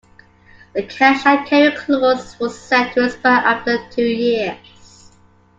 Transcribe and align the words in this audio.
The 0.73 0.81
cash-and-carry 0.81 1.75
clause 1.77 2.39
was 2.39 2.59
set 2.59 2.95
to 2.95 3.05
expire 3.05 3.45
after 3.45 3.77
two 3.91 4.01
years. 4.03 5.11